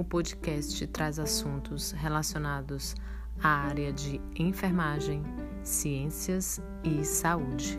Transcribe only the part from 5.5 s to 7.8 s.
ciências e saúde.